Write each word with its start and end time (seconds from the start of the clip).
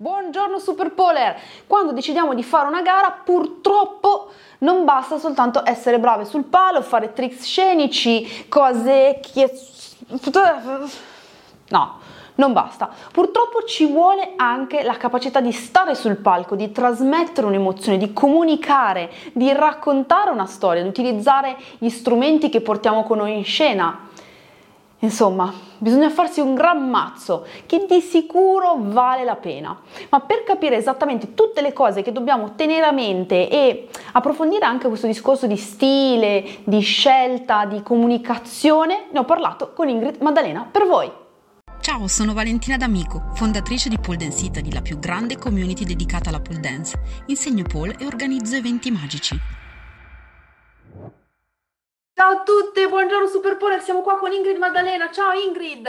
Buongiorno 0.00 0.58
Super 0.58 0.92
Polar! 0.92 1.36
Quando 1.66 1.92
decidiamo 1.92 2.32
di 2.32 2.42
fare 2.42 2.66
una 2.66 2.80
gara, 2.80 3.20
purtroppo 3.22 4.30
non 4.60 4.86
basta 4.86 5.18
soltanto 5.18 5.60
essere 5.66 5.98
brave 5.98 6.24
sul 6.24 6.44
palo, 6.44 6.80
fare 6.80 7.12
tricks 7.12 7.44
scenici, 7.44 8.46
cose 8.48 9.20
che... 9.20 9.52
No, 11.68 11.98
non 12.36 12.52
basta. 12.54 12.88
Purtroppo 13.12 13.64
ci 13.64 13.84
vuole 13.84 14.32
anche 14.36 14.82
la 14.84 14.96
capacità 14.96 15.42
di 15.42 15.52
stare 15.52 15.94
sul 15.94 16.16
palco, 16.16 16.54
di 16.54 16.72
trasmettere 16.72 17.46
un'emozione, 17.46 17.98
di 17.98 18.14
comunicare, 18.14 19.12
di 19.34 19.52
raccontare 19.52 20.30
una 20.30 20.46
storia, 20.46 20.80
di 20.80 20.88
utilizzare 20.88 21.58
gli 21.76 21.90
strumenti 21.90 22.48
che 22.48 22.62
portiamo 22.62 23.02
con 23.02 23.18
noi 23.18 23.36
in 23.36 23.44
scena. 23.44 24.08
Insomma, 25.00 25.52
bisogna 25.78 26.10
farsi 26.10 26.40
un 26.40 26.54
gran 26.54 26.88
mazzo 26.88 27.46
che 27.66 27.86
di 27.88 28.00
sicuro 28.00 28.76
vale 28.78 29.24
la 29.24 29.36
pena. 29.36 29.78
Ma 30.10 30.20
per 30.20 30.44
capire 30.44 30.76
esattamente 30.76 31.34
tutte 31.34 31.62
le 31.62 31.72
cose 31.72 32.02
che 32.02 32.12
dobbiamo 32.12 32.54
tenere 32.54 32.84
a 32.84 32.92
mente 32.92 33.48
e 33.48 33.88
approfondire 34.12 34.64
anche 34.64 34.88
questo 34.88 35.06
discorso 35.06 35.46
di 35.46 35.56
stile, 35.56 36.58
di 36.64 36.80
scelta, 36.80 37.64
di 37.64 37.82
comunicazione, 37.82 39.06
ne 39.10 39.18
ho 39.18 39.24
parlato 39.24 39.72
con 39.74 39.88
Ingrid 39.88 40.20
Maddalena 40.20 40.68
per 40.70 40.86
voi. 40.86 41.10
Ciao, 41.80 42.06
sono 42.08 42.34
Valentina 42.34 42.76
D'Amico, 42.76 43.30
fondatrice 43.32 43.88
di 43.88 43.98
Pole 43.98 44.18
Dance 44.18 44.44
Italy, 44.44 44.70
la 44.70 44.82
più 44.82 44.98
grande 44.98 45.38
community 45.38 45.84
dedicata 45.84 46.28
alla 46.28 46.40
pole 46.40 46.60
dance. 46.60 47.00
Insegno 47.26 47.64
pole 47.66 47.96
e 47.98 48.04
organizzo 48.04 48.54
eventi 48.54 48.90
magici. 48.90 49.59
Ciao 52.20 52.40
a 52.40 52.42
tutte, 52.42 52.86
buongiorno 52.86 53.26
Superpoler, 53.26 53.82
siamo 53.82 54.02
qua 54.02 54.18
con 54.18 54.30
Ingrid 54.30 54.58
Maddalena. 54.58 55.10
Ciao 55.10 55.32
Ingrid! 55.32 55.88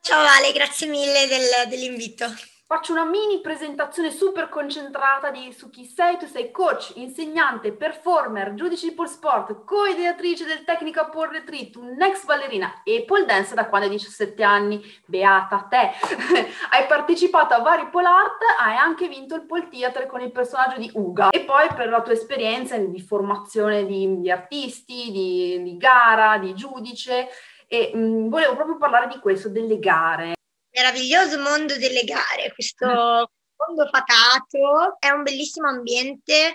Ciao 0.00 0.26
Ale, 0.26 0.50
grazie 0.52 0.88
mille 0.88 1.28
del, 1.28 1.68
dell'invito. 1.68 2.26
Faccio 2.66 2.92
una 2.92 3.04
mini 3.04 3.42
presentazione 3.42 4.10
super 4.10 4.48
concentrata 4.48 5.30
di, 5.30 5.52
su 5.52 5.68
chi 5.68 5.84
sei. 5.84 6.16
Tu 6.16 6.24
sei 6.24 6.50
coach, 6.50 6.92
insegnante, 6.94 7.72
performer, 7.72 8.54
giudice 8.54 8.88
di 8.88 8.94
pole 8.94 9.10
sport, 9.10 9.66
co-ideatrice 9.66 10.46
del 10.46 10.64
Technical 10.64 11.10
Pole 11.10 11.32
Retreat, 11.32 11.76
un'ex 11.76 12.24
ballerina 12.24 12.80
e 12.82 13.04
pole 13.06 13.26
dance 13.26 13.54
da 13.54 13.68
quando 13.68 13.88
hai 13.88 13.92
17 13.92 14.42
anni. 14.42 14.82
Beata 15.04 15.66
te! 15.68 15.90
hai 16.72 16.86
partecipato 16.88 17.52
a 17.52 17.60
vari 17.60 17.86
pole 17.90 18.06
art, 18.06 18.40
hai 18.58 18.76
anche 18.76 19.08
vinto 19.08 19.34
il 19.34 19.44
pole 19.44 19.68
theater 19.68 20.06
con 20.06 20.22
il 20.22 20.32
personaggio 20.32 20.78
di 20.78 20.90
Uga. 20.94 21.28
E 21.28 21.40
poi 21.40 21.68
per 21.74 21.90
la 21.90 22.00
tua 22.00 22.14
esperienza 22.14 22.78
di 22.78 23.00
formazione 23.02 23.84
di, 23.84 24.22
di 24.22 24.30
artisti, 24.30 25.10
di, 25.10 25.62
di, 25.62 25.76
gara, 25.76 26.38
di 26.38 26.54
giudice. 26.54 27.28
E 27.66 27.90
mh, 27.92 27.98
mm, 27.98 28.28
volevo 28.30 28.54
proprio 28.54 28.78
parlare 28.78 29.08
di 29.08 29.18
questo, 29.18 29.50
delle 29.50 29.78
gare 29.78 30.32
meraviglioso 30.74 31.40
mondo 31.40 31.78
delle 31.78 32.02
gare, 32.02 32.52
questo 32.52 32.86
mondo 32.86 33.88
fatato, 33.90 34.96
è 34.98 35.10
un 35.10 35.22
bellissimo 35.22 35.68
ambiente, 35.68 36.54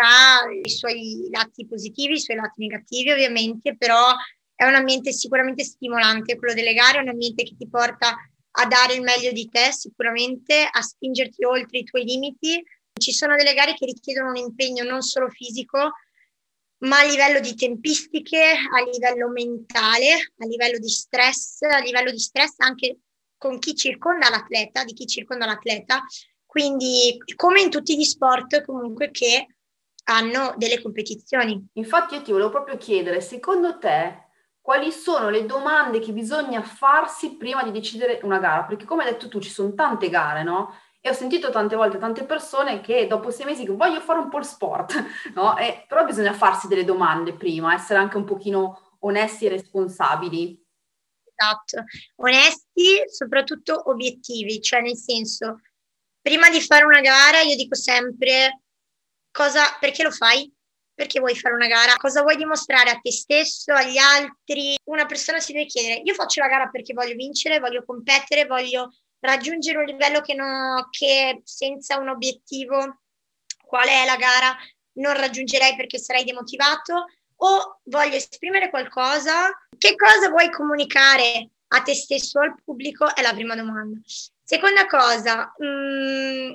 ha 0.00 0.40
i 0.64 0.70
suoi 0.70 1.28
lati 1.30 1.66
positivi, 1.66 2.14
i 2.14 2.20
suoi 2.20 2.38
lati 2.38 2.66
negativi 2.66 3.10
ovviamente, 3.10 3.76
però 3.76 4.14
è 4.54 4.64
un 4.64 4.74
ambiente 4.74 5.12
sicuramente 5.12 5.64
stimolante, 5.64 6.36
quello 6.36 6.54
delle 6.54 6.72
gare 6.72 6.98
è 6.98 7.02
un 7.02 7.08
ambiente 7.08 7.42
che 7.42 7.54
ti 7.56 7.68
porta 7.68 8.16
a 8.54 8.66
dare 8.66 8.94
il 8.94 9.02
meglio 9.02 9.32
di 9.32 9.48
te 9.48 9.70
sicuramente, 9.72 10.66
a 10.70 10.80
spingerti 10.80 11.44
oltre 11.44 11.78
i 11.78 11.84
tuoi 11.84 12.04
limiti. 12.04 12.62
Ci 12.92 13.12
sono 13.12 13.36
delle 13.36 13.54
gare 13.54 13.74
che 13.74 13.86
richiedono 13.86 14.30
un 14.30 14.36
impegno 14.36 14.84
non 14.84 15.02
solo 15.02 15.28
fisico, 15.28 15.92
ma 16.78 16.98
a 16.98 17.04
livello 17.04 17.40
di 17.40 17.54
tempistiche, 17.54 18.42
a 18.42 18.82
livello 18.90 19.28
mentale, 19.28 20.12
a 20.12 20.46
livello 20.46 20.78
di 20.78 20.88
stress, 20.88 21.62
a 21.62 21.78
livello 21.78 22.10
di 22.10 22.18
stress 22.18 22.54
anche 22.58 22.98
con 23.42 23.58
chi 23.58 23.74
circonda 23.74 24.30
l'atleta, 24.30 24.84
di 24.84 24.92
chi 24.92 25.04
circonda 25.04 25.46
l'atleta, 25.46 26.04
quindi 26.46 27.18
come 27.34 27.60
in 27.60 27.70
tutti 27.70 27.96
gli 27.96 28.04
sport 28.04 28.64
comunque 28.64 29.10
che 29.10 29.48
hanno 30.04 30.54
delle 30.56 30.80
competizioni. 30.80 31.70
Infatti 31.72 32.14
io 32.14 32.22
ti 32.22 32.30
volevo 32.30 32.50
proprio 32.50 32.76
chiedere, 32.76 33.20
secondo 33.20 33.78
te 33.78 34.26
quali 34.60 34.92
sono 34.92 35.28
le 35.28 35.44
domande 35.44 35.98
che 35.98 36.12
bisogna 36.12 36.62
farsi 36.62 37.36
prima 37.36 37.64
di 37.64 37.72
decidere 37.72 38.20
una 38.22 38.38
gara? 38.38 38.62
Perché 38.62 38.84
come 38.84 39.02
hai 39.02 39.10
detto 39.10 39.26
tu 39.26 39.40
ci 39.40 39.50
sono 39.50 39.74
tante 39.74 40.08
gare, 40.08 40.44
no? 40.44 40.76
E 41.00 41.10
ho 41.10 41.12
sentito 41.12 41.50
tante 41.50 41.74
volte 41.74 41.98
tante 41.98 42.22
persone 42.22 42.80
che 42.80 43.08
dopo 43.08 43.32
sei 43.32 43.46
mesi 43.46 43.66
voglio 43.66 43.98
fare 43.98 44.20
un 44.20 44.28
po' 44.28 44.38
il 44.38 44.44
sport, 44.44 45.04
no? 45.34 45.56
E, 45.56 45.84
però 45.88 46.04
bisogna 46.04 46.32
farsi 46.32 46.68
delle 46.68 46.84
domande 46.84 47.34
prima, 47.34 47.74
essere 47.74 47.98
anche 47.98 48.16
un 48.16 48.24
pochino 48.24 48.92
onesti 49.00 49.46
e 49.46 49.48
responsabili. 49.48 50.61
Esatto, 51.42 51.82
onesti, 52.16 53.02
soprattutto 53.08 53.90
obiettivi, 53.90 54.60
cioè 54.60 54.80
nel 54.80 54.96
senso, 54.96 55.60
prima 56.20 56.48
di 56.50 56.60
fare 56.60 56.84
una 56.84 57.00
gara 57.00 57.40
io 57.40 57.56
dico 57.56 57.74
sempre 57.74 58.62
cosa, 59.32 59.76
perché 59.80 60.04
lo 60.04 60.12
fai? 60.12 60.50
Perché 60.94 61.18
vuoi 61.18 61.34
fare 61.34 61.54
una 61.54 61.66
gara? 61.66 61.96
Cosa 61.96 62.22
vuoi 62.22 62.36
dimostrare 62.36 62.90
a 62.90 63.00
te 63.00 63.10
stesso, 63.10 63.72
agli 63.72 63.98
altri? 63.98 64.76
Una 64.84 65.06
persona 65.06 65.40
si 65.40 65.52
deve 65.52 65.66
chiedere, 65.66 66.02
io 66.04 66.14
faccio 66.14 66.40
la 66.40 66.46
gara 66.46 66.68
perché 66.68 66.92
voglio 66.92 67.14
vincere, 67.14 67.58
voglio 67.58 67.82
competere, 67.84 68.46
voglio 68.46 68.94
raggiungere 69.18 69.78
un 69.78 69.84
livello 69.84 70.20
che, 70.20 70.34
no, 70.34 70.86
che 70.90 71.40
senza 71.44 71.98
un 71.98 72.08
obiettivo, 72.08 73.02
qual 73.64 73.88
è 73.88 74.04
la 74.04 74.16
gara, 74.16 74.56
non 74.94 75.16
raggiungerei 75.16 75.74
perché 75.74 75.98
sarei 75.98 76.24
demotivato 76.24 77.06
o 77.44 77.80
voglio 77.84 78.14
esprimere 78.14 78.70
qualcosa, 78.70 79.50
che 79.82 79.96
cosa 79.96 80.28
vuoi 80.28 80.48
comunicare 80.48 81.50
a 81.66 81.82
te 81.82 81.92
stesso 81.92 82.38
o 82.38 82.42
al 82.42 82.54
pubblico? 82.62 83.12
È 83.12 83.20
la 83.20 83.32
prima 83.32 83.56
domanda. 83.56 83.98
Seconda 84.40 84.86
cosa, 84.86 85.52
mh, 85.58 85.66
mm, 85.66 86.52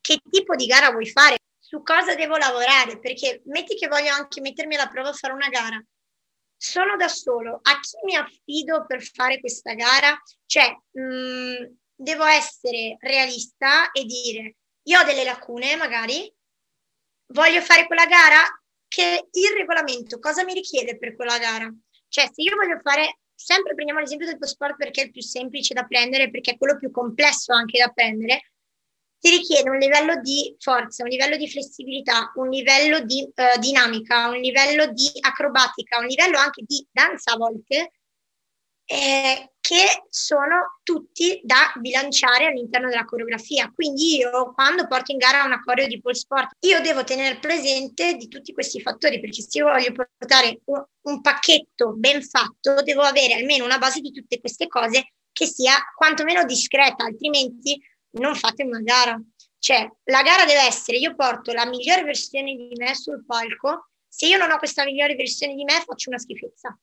che 0.00 0.20
tipo 0.28 0.56
di 0.56 0.66
gara 0.66 0.90
vuoi 0.90 1.08
fare? 1.08 1.36
Su 1.56 1.84
cosa 1.84 2.16
devo 2.16 2.36
lavorare? 2.36 2.98
Perché 2.98 3.42
metti 3.44 3.76
che 3.76 3.86
voglio 3.86 4.12
anche 4.12 4.40
mettermi 4.40 4.74
alla 4.74 4.88
prova 4.88 5.10
a 5.10 5.12
fare 5.12 5.34
una 5.34 5.48
gara. 5.50 5.80
Sono 6.56 6.96
da 6.96 7.06
solo, 7.06 7.60
a 7.62 7.78
chi 7.78 7.96
mi 8.02 8.16
affido 8.16 8.84
per 8.86 9.04
fare 9.04 9.38
questa 9.38 9.74
gara? 9.74 10.20
Cioè, 10.44 10.76
mh, 10.90 11.00
mm, 11.00 11.54
devo 11.94 12.24
essere 12.24 12.96
realista 12.98 13.92
e 13.92 14.04
dire, 14.04 14.56
io 14.82 14.98
ho 14.98 15.04
delle 15.04 15.22
lacune 15.22 15.76
magari, 15.76 16.28
voglio 17.26 17.60
fare 17.60 17.86
quella 17.86 18.06
gara, 18.06 18.42
che 18.88 19.28
il 19.30 19.52
regolamento 19.56 20.18
cosa 20.18 20.42
mi 20.44 20.54
richiede 20.54 20.98
per 20.98 21.14
quella 21.14 21.38
gara? 21.38 21.72
Cioè, 22.14 22.30
se 22.32 22.42
io 22.42 22.54
voglio 22.54 22.78
fare, 22.80 23.18
sempre 23.34 23.74
prendiamo 23.74 23.98
l'esempio 23.98 24.28
del 24.28 24.36
tuo 24.36 24.46
sport 24.46 24.76
perché 24.76 25.00
è 25.00 25.04
il 25.06 25.10
più 25.10 25.20
semplice 25.20 25.74
da 25.74 25.82
prendere, 25.82 26.30
perché 26.30 26.52
è 26.52 26.56
quello 26.56 26.76
più 26.76 26.92
complesso 26.92 27.52
anche 27.52 27.76
da 27.76 27.88
prendere, 27.88 28.52
ti 29.18 29.30
richiede 29.30 29.68
un 29.68 29.78
livello 29.78 30.20
di 30.20 30.54
forza, 30.60 31.02
un 31.02 31.08
livello 31.08 31.36
di 31.36 31.50
flessibilità, 31.50 32.30
un 32.36 32.50
livello 32.50 33.00
di 33.00 33.20
uh, 33.20 33.58
dinamica, 33.58 34.28
un 34.28 34.36
livello 34.36 34.86
di 34.92 35.10
acrobatica, 35.22 35.98
un 35.98 36.06
livello 36.06 36.38
anche 36.38 36.62
di 36.64 36.86
danza 36.92 37.32
a 37.32 37.36
volte, 37.36 37.90
eh, 38.86 39.50
che 39.64 40.04
sono 40.10 40.78
tutti 40.82 41.40
da 41.42 41.72
bilanciare 41.76 42.46
all'interno 42.46 42.90
della 42.90 43.06
coreografia. 43.06 43.72
Quindi 43.74 44.16
io 44.16 44.52
quando 44.52 44.86
porto 44.86 45.12
in 45.12 45.16
gara 45.16 45.42
una 45.44 45.62
coreo 45.62 45.86
di 45.86 46.02
pole 46.02 46.14
sport, 46.14 46.56
io 46.66 46.82
devo 46.82 47.02
tenere 47.02 47.38
presente 47.38 48.14
di 48.16 48.28
tutti 48.28 48.52
questi 48.52 48.82
fattori, 48.82 49.20
perché 49.20 49.40
se 49.40 49.58
io 49.58 49.64
voglio 49.64 49.92
portare 49.92 50.60
un, 50.64 51.20
pacchetto 51.22 51.94
ben 51.94 52.22
fatto, 52.22 52.82
devo 52.82 53.00
avere 53.00 53.34
almeno 53.34 53.64
una 53.64 53.78
base 53.78 54.00
di 54.00 54.12
tutte 54.12 54.38
queste 54.38 54.66
cose 54.66 55.14
che 55.32 55.46
sia 55.46 55.76
quantomeno 55.96 56.44
discreta, 56.44 57.04
altrimenti 57.04 57.80
non 58.18 58.34
fate 58.34 58.64
una 58.64 58.80
gara. 58.80 59.18
Cioè, 59.58 59.90
la 60.04 60.22
gara 60.22 60.44
deve 60.44 60.60
essere, 60.66 60.98
io 60.98 61.14
porto 61.14 61.52
la 61.54 61.64
migliore 61.64 62.02
versione 62.02 62.54
di 62.54 62.74
me 62.76 62.94
sul 62.94 63.24
palco, 63.24 63.88
se 64.06 64.26
io 64.26 64.36
non 64.36 64.50
ho 64.50 64.58
questa 64.58 64.84
migliore 64.84 65.14
versione 65.14 65.54
di 65.54 65.64
me 65.64 65.82
faccio 65.86 66.10
una 66.10 66.18
schifezza 66.18 66.78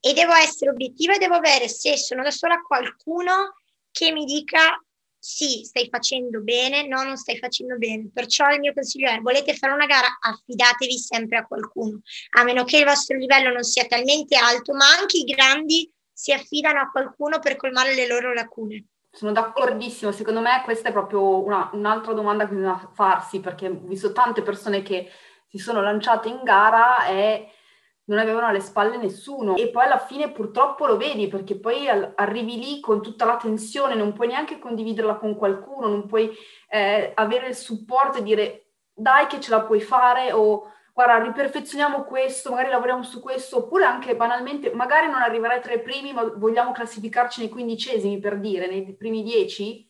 e 0.00 0.12
devo 0.14 0.32
essere 0.32 0.70
obiettiva 0.70 1.14
e 1.14 1.18
devo 1.18 1.34
avere, 1.34 1.68
se 1.68 1.96
sono 1.96 2.22
da 2.22 2.30
sola, 2.30 2.62
qualcuno 2.62 3.54
che 3.90 4.12
mi 4.12 4.24
dica 4.24 4.82
sì, 5.22 5.64
stai 5.64 5.88
facendo 5.90 6.40
bene, 6.40 6.86
no, 6.86 7.02
non 7.02 7.18
stai 7.18 7.36
facendo 7.36 7.76
bene. 7.76 8.08
Perciò 8.12 8.48
il 8.48 8.60
mio 8.60 8.72
consiglio 8.72 9.10
è, 9.10 9.18
volete 9.20 9.54
fare 9.54 9.74
una 9.74 9.84
gara, 9.84 10.18
affidatevi 10.18 10.98
sempre 10.98 11.36
a 11.36 11.46
qualcuno, 11.46 12.00
a 12.38 12.42
meno 12.42 12.64
che 12.64 12.78
il 12.78 12.86
vostro 12.86 13.18
livello 13.18 13.52
non 13.52 13.62
sia 13.62 13.84
talmente 13.84 14.36
alto, 14.36 14.72
ma 14.72 14.86
anche 14.98 15.18
i 15.18 15.24
grandi 15.24 15.92
si 16.10 16.32
affidano 16.32 16.80
a 16.80 16.90
qualcuno 16.90 17.38
per 17.38 17.56
colmare 17.56 17.94
le 17.94 18.06
loro 18.06 18.32
lacune. 18.32 18.86
Sono 19.12 19.32
d'accordissimo, 19.32 20.12
secondo 20.12 20.40
me 20.40 20.62
questa 20.64 20.88
è 20.88 20.92
proprio 20.92 21.44
una, 21.44 21.68
un'altra 21.74 22.14
domanda 22.14 22.46
che 22.48 22.54
bisogna 22.54 22.90
farsi, 22.94 23.40
perché 23.40 23.66
ho 23.66 23.78
visto 23.82 24.12
tante 24.12 24.40
persone 24.40 24.80
che 24.82 25.10
si 25.48 25.58
sono 25.58 25.82
lanciate 25.82 26.28
in 26.28 26.42
gara 26.44 27.06
e 27.08 27.50
non 28.10 28.18
avevano 28.18 28.48
alle 28.48 28.60
spalle 28.60 28.96
nessuno 28.96 29.56
e 29.56 29.70
poi 29.70 29.84
alla 29.84 29.98
fine 29.98 30.32
purtroppo 30.32 30.84
lo 30.84 30.96
vedi 30.96 31.28
perché 31.28 31.58
poi 31.58 31.88
arrivi 31.88 32.58
lì 32.58 32.80
con 32.80 33.00
tutta 33.00 33.24
la 33.24 33.36
tensione, 33.36 33.94
non 33.94 34.12
puoi 34.12 34.26
neanche 34.26 34.58
condividerla 34.58 35.14
con 35.14 35.36
qualcuno, 35.36 35.86
non 35.86 36.06
puoi 36.06 36.28
eh, 36.68 37.12
avere 37.14 37.46
il 37.48 37.54
supporto 37.54 38.18
e 38.18 38.22
dire 38.24 38.72
dai 38.92 39.26
che 39.28 39.40
ce 39.40 39.50
la 39.50 39.62
puoi 39.62 39.80
fare 39.80 40.32
o 40.32 40.72
guarda 40.92 41.22
riperfezioniamo 41.22 42.02
questo, 42.02 42.50
magari 42.50 42.70
lavoriamo 42.70 43.04
su 43.04 43.20
questo 43.20 43.58
oppure 43.58 43.84
anche 43.84 44.16
banalmente 44.16 44.74
magari 44.74 45.06
non 45.06 45.22
arriverai 45.22 45.60
tra 45.60 45.72
i 45.72 45.80
primi 45.80 46.12
ma 46.12 46.24
vogliamo 46.24 46.72
classificarci 46.72 47.38
nei 47.38 47.48
quindicesimi 47.48 48.18
per 48.18 48.40
dire, 48.40 48.66
nei 48.66 48.92
primi 48.96 49.22
dieci 49.22 49.88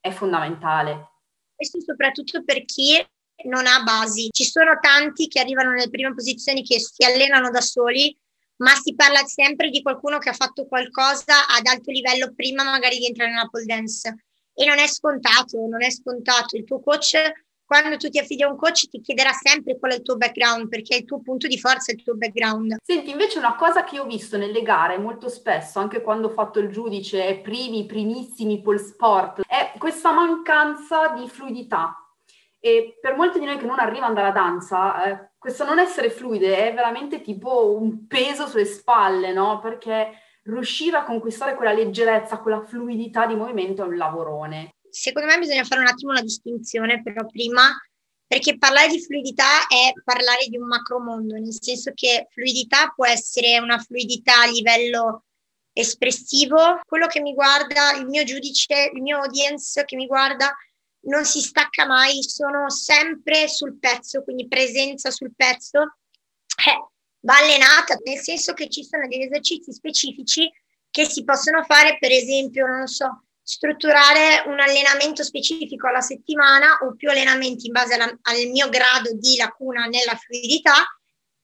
è 0.00 0.10
fondamentale. 0.10 1.10
Questo 1.54 1.80
soprattutto 1.82 2.42
per 2.44 2.64
chi 2.64 2.96
non 3.44 3.66
ha 3.66 3.82
basi. 3.82 4.28
Ci 4.30 4.44
sono 4.44 4.78
tanti 4.80 5.28
che 5.28 5.40
arrivano 5.40 5.70
nelle 5.70 5.90
prime 5.90 6.14
posizioni 6.14 6.62
che 6.64 6.80
si 6.80 7.04
allenano 7.04 7.50
da 7.50 7.60
soli, 7.60 8.16
ma 8.56 8.74
si 8.74 8.94
parla 8.94 9.24
sempre 9.24 9.70
di 9.70 9.82
qualcuno 9.82 10.18
che 10.18 10.30
ha 10.30 10.34
fatto 10.34 10.66
qualcosa 10.66 11.46
ad 11.46 11.66
alto 11.66 11.90
livello 11.90 12.32
prima 12.34 12.64
magari 12.64 12.98
di 12.98 13.06
entrare 13.06 13.30
nella 13.30 13.48
pole 13.48 13.64
dance. 13.64 14.24
E 14.54 14.66
non 14.66 14.78
è 14.78 14.88
scontato, 14.88 15.66
non 15.68 15.82
è 15.84 15.90
scontato. 15.90 16.56
Il 16.56 16.64
tuo 16.64 16.80
coach, 16.80 17.16
quando 17.64 17.96
tu 17.96 18.08
ti 18.08 18.18
affidi 18.18 18.42
a 18.42 18.48
un 18.48 18.56
coach, 18.56 18.88
ti 18.88 19.00
chiederà 19.00 19.30
sempre 19.30 19.78
qual 19.78 19.92
è 19.92 19.94
il 19.94 20.02
tuo 20.02 20.16
background, 20.16 20.66
perché 20.66 20.96
è 20.96 20.98
il 20.98 21.04
tuo 21.04 21.20
punto 21.20 21.46
di 21.46 21.60
forza, 21.60 21.92
il 21.92 22.02
tuo 22.02 22.16
background. 22.16 22.78
Senti, 22.82 23.10
invece 23.10 23.38
una 23.38 23.54
cosa 23.54 23.84
che 23.84 24.00
ho 24.00 24.04
visto 24.04 24.36
nelle 24.36 24.62
gare 24.62 24.98
molto 24.98 25.28
spesso, 25.28 25.78
anche 25.78 26.00
quando 26.00 26.26
ho 26.26 26.30
fatto 26.30 26.58
il 26.58 26.70
giudice 26.70 27.36
primi, 27.36 27.86
primissimi 27.86 28.60
pole 28.60 28.78
sport, 28.78 29.42
è 29.46 29.74
questa 29.78 30.10
mancanza 30.10 31.14
di 31.16 31.28
fluidità 31.28 32.02
e 32.60 32.98
per 33.00 33.14
molti 33.14 33.38
di 33.38 33.44
noi 33.44 33.58
che 33.58 33.66
non 33.66 33.78
arrivano 33.78 34.14
dalla 34.14 34.30
danza, 34.30 35.04
eh, 35.04 35.30
questo 35.38 35.64
non 35.64 35.78
essere 35.78 36.10
fluide 36.10 36.68
è 36.68 36.74
veramente 36.74 37.20
tipo 37.20 37.74
un 37.76 38.06
peso 38.06 38.46
sulle 38.46 38.64
spalle, 38.64 39.32
no? 39.32 39.60
Perché 39.60 40.10
riuscire 40.42 40.96
a 40.96 41.04
conquistare 41.04 41.54
quella 41.54 41.72
leggerezza, 41.72 42.38
quella 42.38 42.64
fluidità 42.64 43.26
di 43.26 43.34
movimento 43.34 43.82
è 43.82 43.86
un 43.86 43.96
lavorone. 43.96 44.74
Secondo 44.90 45.28
me 45.28 45.38
bisogna 45.38 45.64
fare 45.64 45.80
un 45.80 45.86
attimo 45.86 46.10
una 46.10 46.22
distinzione, 46.22 47.02
però 47.02 47.26
prima, 47.26 47.70
perché 48.26 48.58
parlare 48.58 48.88
di 48.88 49.00
fluidità 49.00 49.66
è 49.68 49.92
parlare 50.02 50.46
di 50.48 50.56
un 50.56 50.66
macromondo, 50.66 51.34
nel 51.34 51.54
senso 51.60 51.92
che 51.94 52.26
fluidità 52.30 52.92
può 52.94 53.06
essere 53.06 53.58
una 53.58 53.78
fluidità 53.78 54.42
a 54.42 54.46
livello 54.46 55.24
espressivo, 55.72 56.80
quello 56.84 57.06
che 57.06 57.20
mi 57.20 57.34
guarda, 57.34 57.92
il 57.92 58.06
mio 58.06 58.24
giudice, 58.24 58.90
il 58.92 59.02
mio 59.02 59.18
audience 59.18 59.84
che 59.84 59.94
mi 59.94 60.06
guarda 60.06 60.52
non 61.02 61.24
si 61.24 61.40
stacca 61.40 61.86
mai, 61.86 62.22
sono 62.22 62.70
sempre 62.70 63.48
sul 63.48 63.78
pezzo, 63.78 64.22
quindi 64.22 64.48
presenza 64.48 65.10
sul 65.10 65.34
pezzo. 65.34 65.80
Eh, 66.66 66.88
va 67.20 67.36
allenata, 67.36 67.96
nel 68.04 68.18
senso 68.18 68.52
che 68.52 68.68
ci 68.68 68.84
sono 68.84 69.06
degli 69.06 69.22
esercizi 69.22 69.72
specifici 69.72 70.50
che 70.90 71.04
si 71.04 71.24
possono 71.24 71.62
fare, 71.64 71.96
per 71.98 72.10
esempio, 72.10 72.66
non 72.66 72.86
so, 72.86 73.24
strutturare 73.42 74.42
un 74.46 74.60
allenamento 74.60 75.22
specifico 75.22 75.88
alla 75.88 76.00
settimana 76.00 76.78
o 76.82 76.94
più 76.94 77.08
allenamenti 77.08 77.66
in 77.66 77.72
base 77.72 77.94
alla, 77.94 78.04
al 78.04 78.46
mio 78.50 78.68
grado 78.68 79.14
di 79.14 79.36
lacuna 79.36 79.86
nella 79.86 80.16
fluidità, 80.16 80.74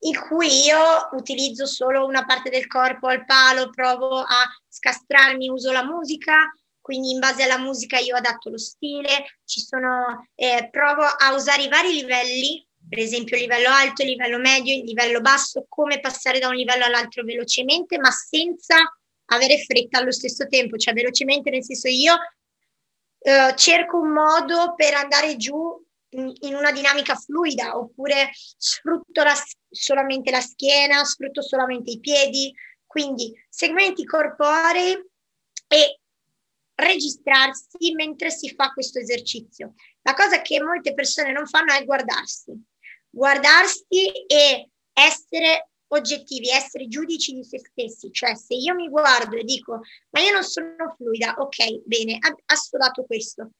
in 0.01 0.21
cui 0.29 0.65
io 0.65 1.09
utilizzo 1.13 1.67
solo 1.67 2.05
una 2.05 2.27
parte 2.27 2.51
del 2.51 2.67
corpo 2.67 3.07
al 3.07 3.25
palo, 3.25 3.71
provo 3.71 4.19
a 4.19 4.45
scastrarmi, 4.69 5.49
uso 5.49 5.73
la 5.73 5.85
musica, 5.85 6.53
quindi 6.85 7.13
in 7.13 7.19
base 7.19 7.43
alla 7.45 7.57
musica 7.57 7.97
io 7.97 8.15
adatto 8.15 8.51
lo 8.51 8.59
stile, 8.59 9.39
sono, 9.43 10.29
eh, 10.35 10.69
provo 10.71 11.01
a 11.01 11.33
usare 11.33 11.63
i 11.63 11.69
vari 11.69 11.95
livelli, 11.95 12.63
per 12.87 12.99
esempio 12.99 13.39
livello 13.39 13.71
alto, 13.71 14.05
livello 14.05 14.37
medio, 14.37 14.85
livello 14.85 15.23
basso, 15.23 15.65
come 15.67 15.99
passare 15.99 16.39
da 16.39 16.49
un 16.49 16.57
livello 16.57 16.85
all'altro 16.85 17.25
velocemente, 17.25 17.97
ma 17.97 18.11
senza 18.11 18.77
avere 19.31 19.65
fretta 19.65 19.97
allo 19.97 20.13
stesso 20.13 20.47
tempo, 20.47 20.77
cioè 20.77 20.93
velocemente 20.93 21.49
nel 21.49 21.65
senso 21.65 21.89
io 21.89 22.17
eh, 23.21 23.55
cerco 23.57 24.01
un 24.01 24.11
modo 24.11 24.75
per 24.77 24.93
andare 24.93 25.39
giù 25.39 25.83
in 26.11 26.55
una 26.55 26.71
dinamica 26.71 27.15
fluida, 27.15 27.79
oppure 27.79 28.29
sfrutto 28.35 29.23
la, 29.23 29.35
solamente 29.71 30.31
la 30.31 30.43
schiena, 30.43 31.03
sfrutto 31.03 31.41
solamente 31.41 31.93
i 31.93 31.99
piedi, 31.99 32.55
quindi 32.87 33.33
segmenti 33.49 34.05
corporei 34.05 35.03
e 35.67 36.01
registrarsi 36.75 37.95
mentre 37.95 38.31
si 38.31 38.53
fa 38.55 38.71
questo 38.73 38.99
esercizio. 38.99 39.75
La 40.03 40.15
cosa 40.15 40.43
che 40.43 40.63
molte 40.63 40.95
persone 40.95 41.33
non 41.33 41.47
fanno 41.47 41.73
è 41.73 41.85
guardarsi, 41.85 42.53
guardarsi 43.09 44.25
e 44.27 44.71
essere 44.93 45.71
oggettivi, 45.89 46.51
essere 46.51 46.89
giudici 46.89 47.33
di 47.33 47.45
se 47.45 47.59
stessi, 47.59 48.11
cioè 48.11 48.35
se 48.35 48.55
io 48.55 48.75
mi 48.75 48.89
guardo 48.89 49.37
e 49.37 49.45
dico 49.45 49.81
ma 50.11 50.21
io 50.21 50.33
non 50.33 50.43
sono 50.43 50.95
fluida, 50.97 51.35
ok, 51.39 51.83
bene, 51.85 52.19
ha 52.21 52.35
assodato 52.47 53.05
questo. 53.05 53.51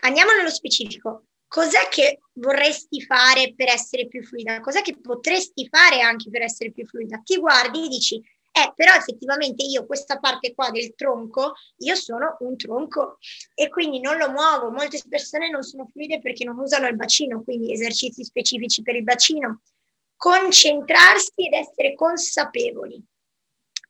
Andiamo 0.00 0.32
nello 0.32 0.50
specifico. 0.50 1.26
Cos'è 1.48 1.88
che 1.88 2.18
vorresti 2.34 3.00
fare 3.02 3.54
per 3.54 3.68
essere 3.68 4.08
più 4.08 4.22
fluida? 4.24 4.60
Cos'è 4.60 4.82
che 4.82 4.98
potresti 5.00 5.68
fare 5.68 6.00
anche 6.00 6.28
per 6.28 6.42
essere 6.42 6.72
più 6.72 6.84
fluida? 6.84 7.20
Ti 7.24 7.36
guardi 7.38 7.84
e 7.84 7.88
dici 7.88 8.20
eh, 8.56 8.72
però 8.74 8.94
effettivamente 8.94 9.64
io 9.64 9.84
questa 9.84 10.18
parte 10.18 10.54
qua 10.54 10.70
del 10.70 10.94
tronco, 10.94 11.52
io 11.80 11.94
sono 11.94 12.38
un 12.40 12.56
tronco 12.56 13.18
e 13.52 13.68
quindi 13.68 14.00
non 14.00 14.16
lo 14.16 14.30
muovo. 14.30 14.70
Molte 14.70 15.02
persone 15.06 15.50
non 15.50 15.62
sono 15.62 15.86
fluide 15.92 16.20
perché 16.20 16.42
non 16.44 16.58
usano 16.58 16.86
il 16.86 16.96
bacino, 16.96 17.42
quindi 17.42 17.74
esercizi 17.74 18.24
specifici 18.24 18.80
per 18.80 18.96
il 18.96 19.02
bacino. 19.02 19.60
Concentrarsi 20.16 21.32
ed 21.34 21.52
essere 21.52 21.94
consapevoli. 21.94 22.98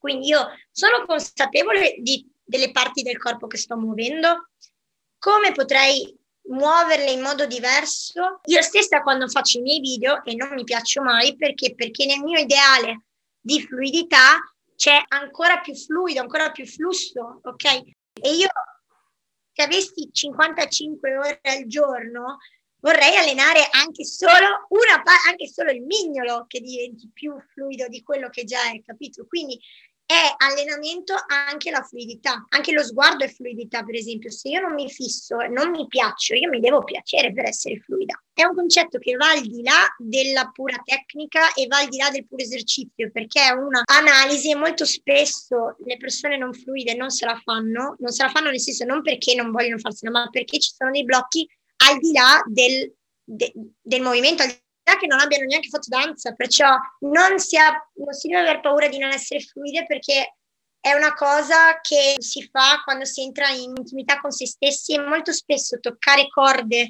Quindi 0.00 0.26
io 0.26 0.48
sono 0.72 1.06
consapevole 1.06 1.94
di, 1.98 2.28
delle 2.42 2.72
parti 2.72 3.02
del 3.02 3.18
corpo 3.18 3.46
che 3.46 3.58
sto 3.58 3.76
muovendo, 3.76 4.48
come 5.16 5.52
potrei 5.52 6.12
muoverle 6.48 7.12
in 7.12 7.20
modo 7.20 7.46
diverso. 7.46 8.40
Io 8.46 8.62
stessa 8.62 9.00
quando 9.02 9.28
faccio 9.28 9.58
i 9.58 9.62
miei 9.62 9.78
video, 9.78 10.24
e 10.24 10.34
non 10.34 10.54
mi 10.54 10.64
piaccio 10.64 11.02
mai 11.02 11.36
perché, 11.36 11.72
perché 11.76 12.04
nel 12.04 12.18
mio 12.18 12.40
ideale 12.40 13.02
di 13.40 13.62
fluidità 13.62 14.40
c'è 14.76 15.02
ancora 15.08 15.58
più 15.60 15.74
fluido, 15.74 16.20
ancora 16.20 16.50
più 16.50 16.66
flusso, 16.66 17.40
ok? 17.42 17.64
E 17.64 18.30
io, 18.34 18.48
se 19.52 19.62
avessi 19.62 20.08
55 20.12 21.16
ore 21.16 21.40
al 21.42 21.66
giorno, 21.66 22.38
vorrei 22.80 23.16
allenare 23.16 23.66
anche 23.72 24.04
solo 24.04 24.66
una 24.68 25.02
anche 25.28 25.48
solo 25.48 25.70
il 25.70 25.82
mignolo 25.82 26.44
che 26.46 26.60
diventi 26.60 27.10
più 27.12 27.34
fluido 27.52 27.88
di 27.88 28.02
quello 28.02 28.28
che 28.28 28.44
già 28.44 28.70
è, 28.70 28.80
capito? 28.84 29.26
Quindi 29.26 29.58
è 30.06 30.34
allenamento 30.36 31.14
anche 31.26 31.72
la 31.72 31.82
fluidità, 31.82 32.44
anche 32.50 32.70
lo 32.72 32.84
sguardo 32.84 33.24
è 33.24 33.28
fluidità, 33.28 33.82
per 33.82 33.96
esempio, 33.96 34.30
se 34.30 34.48
io 34.48 34.60
non 34.60 34.74
mi 34.74 34.88
fisso, 34.88 35.36
non 35.50 35.70
mi 35.70 35.88
piaccio, 35.88 36.34
io 36.34 36.48
mi 36.48 36.60
devo 36.60 36.84
piacere 36.84 37.32
per 37.32 37.46
essere 37.46 37.80
fluida. 37.80 38.22
È 38.32 38.44
un 38.44 38.54
concetto 38.54 38.98
che 38.98 39.16
va 39.16 39.30
al 39.30 39.40
di 39.40 39.62
là 39.62 39.84
della 39.98 40.48
pura 40.52 40.80
tecnica 40.84 41.52
e 41.54 41.66
va 41.66 41.78
al 41.78 41.88
di 41.88 41.96
là 41.96 42.08
del 42.10 42.26
puro 42.26 42.42
esercizio, 42.42 43.10
perché 43.10 43.42
è 43.42 43.50
una 43.50 43.82
analisi 43.84 44.50
e 44.50 44.54
molto 44.54 44.84
spesso 44.84 45.76
le 45.84 45.96
persone 45.96 46.38
non 46.38 46.52
fluide 46.52 46.94
non 46.94 47.10
se 47.10 47.24
la 47.24 47.40
fanno, 47.42 47.96
non 47.98 48.12
se 48.12 48.22
la 48.22 48.30
fanno 48.30 48.50
nel 48.50 48.60
senso 48.60 48.84
non 48.84 49.02
perché 49.02 49.34
non 49.34 49.50
vogliono 49.50 49.78
farsela, 49.78 50.12
ma 50.12 50.28
perché 50.30 50.60
ci 50.60 50.72
sono 50.72 50.92
dei 50.92 51.04
blocchi 51.04 51.48
al 51.88 51.98
di 51.98 52.12
là 52.12 52.42
del, 52.46 52.94
de, 53.24 53.52
del 53.82 54.02
movimento, 54.02 54.44
al 54.44 54.56
che 54.94 55.06
non 55.06 55.20
abbiano 55.20 55.44
neanche 55.44 55.68
fatto 55.68 55.88
danza, 55.88 56.32
perciò 56.32 56.68
non 57.00 57.38
si, 57.38 57.56
ha, 57.56 57.72
non 57.94 58.12
si 58.12 58.28
deve 58.28 58.48
aver 58.48 58.60
paura 58.60 58.88
di 58.88 58.98
non 58.98 59.10
essere 59.10 59.40
fluide 59.40 59.84
perché 59.86 60.36
è 60.80 60.92
una 60.94 61.14
cosa 61.14 61.80
che 61.80 62.14
si 62.18 62.48
fa 62.48 62.80
quando 62.84 63.04
si 63.04 63.22
entra 63.22 63.48
in 63.48 63.72
intimità 63.76 64.20
con 64.20 64.30
se 64.30 64.46
stessi 64.46 64.94
e 64.94 65.00
molto 65.00 65.32
spesso 65.32 65.80
toccare 65.80 66.28
corde 66.28 66.88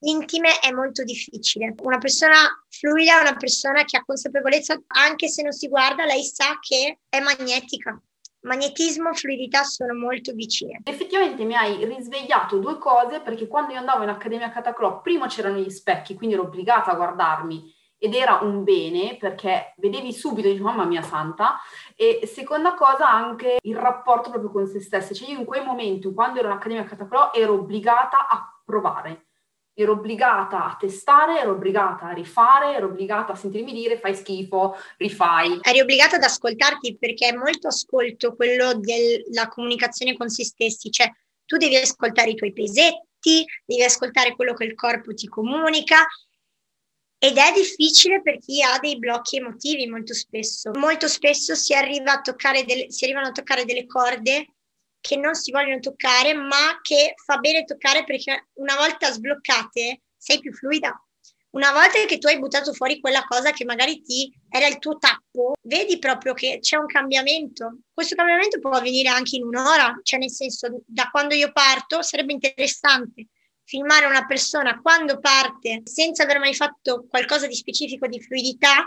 intime 0.00 0.60
è 0.60 0.70
molto 0.70 1.02
difficile. 1.02 1.74
Una 1.82 1.98
persona 1.98 2.36
fluida 2.68 3.18
è 3.18 3.20
una 3.20 3.36
persona 3.36 3.84
che 3.84 3.96
ha 3.96 4.04
consapevolezza, 4.04 4.80
anche 4.88 5.28
se 5.28 5.42
non 5.42 5.52
si 5.52 5.68
guarda, 5.68 6.04
lei 6.04 6.22
sa 6.22 6.58
che 6.60 7.00
è 7.08 7.20
magnetica 7.20 8.00
magnetismo 8.40 9.10
e 9.10 9.14
fluidità 9.14 9.62
sono 9.64 9.94
molto 9.94 10.32
vicine. 10.32 10.80
Effettivamente 10.84 11.44
mi 11.44 11.54
hai 11.54 11.84
risvegliato 11.84 12.58
due 12.58 12.78
cose 12.78 13.20
perché 13.20 13.46
quando 13.46 13.72
io 13.72 13.78
andavo 13.78 14.02
in 14.02 14.10
Accademia 14.10 14.50
Cataclop 14.50 15.02
prima 15.02 15.26
c'erano 15.26 15.58
gli 15.58 15.70
specchi, 15.70 16.14
quindi 16.14 16.34
ero 16.34 16.44
obbligata 16.44 16.92
a 16.92 16.96
guardarmi 16.96 17.74
ed 17.98 18.14
era 18.14 18.38
un 18.42 18.62
bene 18.62 19.16
perché 19.16 19.74
vedevi 19.78 20.12
subito, 20.12 20.48
dici 20.48 20.62
mamma 20.62 20.84
mia 20.84 21.02
santa, 21.02 21.56
e 21.96 22.20
seconda 22.26 22.74
cosa 22.74 23.10
anche 23.10 23.56
il 23.60 23.76
rapporto 23.76 24.30
proprio 24.30 24.52
con 24.52 24.66
se 24.66 24.80
stessa, 24.80 25.12
cioè 25.12 25.30
io 25.30 25.38
in 25.38 25.44
quei 25.44 25.64
momenti, 25.64 26.12
quando 26.14 26.38
ero 26.38 26.48
in 26.48 26.54
Accademia 26.54 26.84
Cataclop, 26.84 27.34
ero 27.34 27.54
obbligata 27.54 28.28
a 28.28 28.62
provare, 28.64 29.27
ero 29.80 29.92
obbligata 29.92 30.64
a 30.64 30.76
testare, 30.76 31.38
ero 31.38 31.52
obbligata 31.52 32.06
a 32.06 32.12
rifare, 32.12 32.74
ero 32.74 32.86
obbligata 32.86 33.32
a 33.32 33.36
sentirmi 33.36 33.72
dire 33.72 34.00
fai 34.00 34.12
schifo, 34.12 34.76
rifai. 34.96 35.60
Eri 35.62 35.80
obbligata 35.80 36.16
ad 36.16 36.24
ascoltarti 36.24 36.98
perché 36.98 37.28
è 37.28 37.36
molto 37.36 37.68
ascolto 37.68 38.34
quello 38.34 38.74
della 38.74 39.46
comunicazione 39.46 40.16
con 40.16 40.28
se 40.28 40.44
stessi, 40.44 40.90
cioè 40.90 41.08
tu 41.44 41.56
devi 41.58 41.76
ascoltare 41.76 42.30
i 42.30 42.34
tuoi 42.34 42.52
pesetti, 42.52 43.46
devi 43.64 43.84
ascoltare 43.84 44.34
quello 44.34 44.52
che 44.54 44.64
il 44.64 44.74
corpo 44.74 45.14
ti 45.14 45.28
comunica 45.28 46.04
ed 47.16 47.36
è 47.36 47.52
difficile 47.54 48.20
per 48.20 48.38
chi 48.38 48.60
ha 48.62 48.80
dei 48.80 48.98
blocchi 48.98 49.36
emotivi 49.36 49.86
molto 49.86 50.12
spesso. 50.12 50.72
Molto 50.74 51.06
spesso 51.06 51.54
si, 51.54 51.72
arriva 51.72 52.14
a 52.14 52.20
toccare 52.20 52.64
delle, 52.64 52.90
si 52.90 53.04
arrivano 53.04 53.28
a 53.28 53.32
toccare 53.32 53.64
delle 53.64 53.86
corde 53.86 54.54
che 55.00 55.16
non 55.16 55.34
si 55.34 55.50
vogliono 55.50 55.78
toccare, 55.78 56.34
ma 56.34 56.78
che 56.82 57.14
fa 57.24 57.38
bene 57.38 57.64
toccare 57.64 58.04
perché 58.04 58.48
una 58.54 58.76
volta 58.76 59.10
sbloccate 59.10 60.02
sei 60.16 60.40
più 60.40 60.52
fluida. 60.52 61.00
Una 61.50 61.72
volta 61.72 62.04
che 62.06 62.18
tu 62.18 62.26
hai 62.26 62.38
buttato 62.38 62.74
fuori 62.74 63.00
quella 63.00 63.24
cosa 63.24 63.52
che 63.52 63.64
magari 63.64 64.02
ti 64.02 64.30
era 64.50 64.66
il 64.66 64.78
tuo 64.78 64.98
tappo, 64.98 65.54
vedi 65.62 65.98
proprio 65.98 66.34
che 66.34 66.58
c'è 66.60 66.76
un 66.76 66.86
cambiamento. 66.86 67.78
Questo 67.92 68.14
cambiamento 68.14 68.60
può 68.60 68.70
avvenire 68.72 69.08
anche 69.08 69.36
in 69.36 69.44
un'ora, 69.44 69.98
cioè 70.02 70.18
nel 70.18 70.30
senso 70.30 70.82
da 70.84 71.08
quando 71.10 71.34
io 71.34 71.50
parto 71.52 72.02
sarebbe 72.02 72.34
interessante 72.34 73.28
filmare 73.64 74.06
una 74.06 74.26
persona 74.26 74.80
quando 74.80 75.20
parte 75.20 75.82
senza 75.84 76.22
aver 76.22 76.38
mai 76.38 76.54
fatto 76.54 77.06
qualcosa 77.08 77.46
di 77.46 77.54
specifico 77.54 78.06
di 78.06 78.20
fluidità 78.20 78.84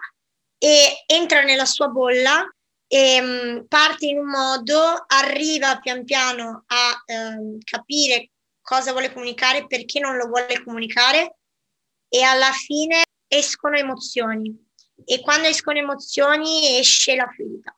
e 0.57 1.03
entra 1.05 1.41
nella 1.41 1.65
sua 1.65 1.87
bolla 1.87 2.43
e 2.93 3.21
um, 3.21 3.65
parte 3.69 4.07
in 4.07 4.17
un 4.17 4.27
modo, 4.27 5.05
arriva 5.07 5.79
pian 5.79 6.03
piano 6.03 6.65
a 6.67 7.03
um, 7.37 7.57
capire 7.63 8.31
cosa 8.61 8.91
vuole 8.91 9.13
comunicare, 9.13 9.65
perché 9.65 10.01
non 10.01 10.17
lo 10.17 10.27
vuole 10.27 10.61
comunicare 10.61 11.37
e 12.09 12.21
alla 12.21 12.51
fine 12.51 13.03
escono 13.29 13.77
emozioni 13.77 14.53
e 15.05 15.21
quando 15.21 15.47
escono 15.47 15.77
emozioni 15.77 16.77
esce 16.79 17.15
la 17.15 17.29
fluidità. 17.33 17.73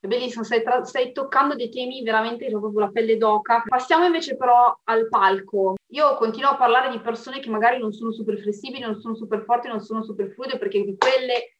È 0.00 0.06
bellissimo, 0.06 0.42
stai, 0.42 0.62
tra- 0.62 0.84
stai 0.84 1.12
toccando 1.12 1.54
dei 1.54 1.68
temi 1.68 2.02
veramente 2.02 2.48
proprio 2.48 2.80
la 2.80 2.90
pelle 2.90 3.18
d'oca. 3.18 3.62
Passiamo 3.66 4.06
invece 4.06 4.36
però 4.36 4.74
al 4.84 5.08
palco. 5.08 5.74
Io 5.90 6.14
continuo 6.16 6.50
a 6.50 6.56
parlare 6.56 6.90
di 6.90 7.00
persone 7.00 7.40
che 7.40 7.50
magari 7.50 7.78
non 7.78 7.92
sono 7.92 8.10
super 8.10 8.38
flessibili, 8.38 8.80
non 8.80 9.00
sono 9.00 9.14
super 9.14 9.42
forti, 9.44 9.68
non 9.68 9.80
sono 9.80 10.02
super 10.02 10.30
fluide, 10.32 10.58
perché 10.58 10.82
di 10.82 10.96
quelle 10.96 11.55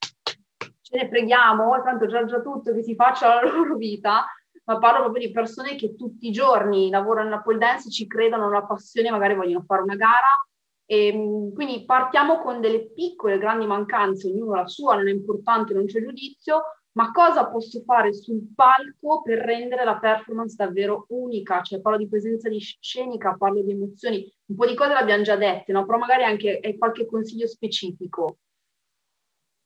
ce 0.87 0.97
ne 0.97 1.09
preghiamo, 1.09 1.83
tanto 1.83 2.07
già 2.07 2.25
già 2.25 2.40
tutto 2.40 2.73
che 2.73 2.83
si 2.83 2.95
faccia 2.95 3.35
la 3.35 3.50
loro 3.50 3.75
vita, 3.75 4.25
ma 4.64 4.78
parlo 4.78 5.00
proprio 5.00 5.26
di 5.26 5.33
persone 5.33 5.75
che 5.75 5.97
tutti 5.97 6.28
i 6.28 6.31
giorni 6.31 6.90
lavorano 6.90 7.28
nella 7.28 7.43
pole 7.43 7.59
dance, 7.59 7.90
ci 7.90 8.07
credono, 8.07 8.45
hanno 8.45 8.52
la 8.52 8.66
passione, 8.66 9.11
magari 9.11 9.35
vogliono 9.35 9.64
fare 9.66 9.83
una 9.83 9.97
gara 9.97 10.47
e, 10.85 11.09
ehm, 11.09 11.52
quindi 11.55 11.85
partiamo 11.85 12.40
con 12.40 12.61
delle 12.61 12.93
piccole, 12.93 13.38
grandi 13.38 13.66
mancanze, 13.66 14.28
ognuno 14.28 14.55
la 14.55 14.66
sua, 14.69 14.95
non 14.95 15.09
è 15.09 15.11
importante, 15.11 15.75
non 15.75 15.87
c'è 15.87 16.00
giudizio, 16.00 16.62
ma 16.93 17.11
cosa 17.11 17.49
posso 17.49 17.83
fare 17.85 18.14
sul 18.14 18.52
palco 18.55 19.23
per 19.23 19.38
rendere 19.38 19.85
la 19.85 19.99
performance 19.99 20.55
davvero 20.57 21.07
unica? 21.09 21.62
Cioè 21.62 21.81
parlo 21.81 21.99
di 21.99 22.09
presenza 22.09 22.49
di 22.49 22.61
scenica, 22.61 23.35
parlo 23.37 23.61
di 23.62 23.73
emozioni, 23.73 24.33
un 24.47 24.57
po' 24.57 24.66
di 24.66 24.75
cose 24.75 24.93
le 24.93 25.00
abbiamo 25.00 25.25
già 25.25 25.37
dette, 25.37 25.73
no? 25.73 25.85
però 25.85 25.99
magari 25.99 26.23
anche 26.23 26.61
qualche 26.78 27.07
consiglio 27.07 27.49
specifico. 27.49 28.38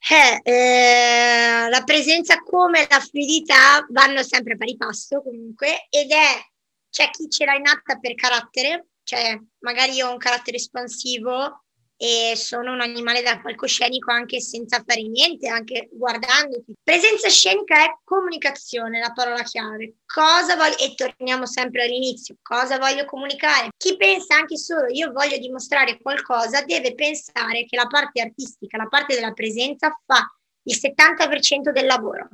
Eh, 0.09 0.41
eh, 0.43 1.69
la 1.69 1.83
presenza 1.85 2.41
come 2.41 2.87
la 2.89 3.01
fluidità 3.01 3.87
vanno 3.91 4.23
sempre 4.23 4.57
pari 4.57 4.77
passo 4.77 5.23
comunque 5.23 5.87
ed 5.91 6.11
è, 6.11 6.41
c'è 6.89 7.11
chi 7.11 7.29
ce 7.29 7.45
l'ha 7.45 7.55
in 7.55 7.67
atta 7.67 7.99
per 7.99 8.15
carattere, 8.15 8.89
cioè 9.03 9.39
magari 9.59 9.93
io 9.93 10.09
ho 10.09 10.13
un 10.13 10.19
carattere 10.19 10.57
espansivo 10.57 11.65
e 12.03 12.35
sono 12.35 12.73
un 12.73 12.81
animale 12.81 13.21
da 13.21 13.39
palcoscenico 13.39 14.11
anche 14.11 14.41
senza 14.41 14.83
fare 14.87 15.03
niente, 15.03 15.49
anche 15.49 15.91
guardandoti. 15.93 16.73
Presenza 16.83 17.29
scenica 17.29 17.85
è 17.85 17.99
comunicazione, 18.03 19.01
la 19.01 19.13
parola 19.13 19.43
chiave. 19.43 19.97
Cosa 20.07 20.57
voglio, 20.57 20.79
e 20.79 20.95
torniamo 20.95 21.45
sempre 21.45 21.83
all'inizio, 21.83 22.37
cosa 22.41 22.79
voglio 22.79 23.05
comunicare? 23.05 23.69
Chi 23.77 23.99
pensa 23.99 24.37
anche 24.37 24.57
solo 24.57 24.87
io 24.89 25.13
voglio 25.13 25.37
dimostrare 25.37 25.99
qualcosa 26.01 26.63
deve 26.63 26.95
pensare 26.95 27.67
che 27.67 27.77
la 27.77 27.87
parte 27.87 28.23
artistica, 28.23 28.79
la 28.79 28.89
parte 28.89 29.15
della 29.15 29.33
presenza 29.33 29.91
fa 30.07 30.27
il 30.63 30.79
70% 30.81 31.71
del 31.71 31.85
lavoro 31.85 32.31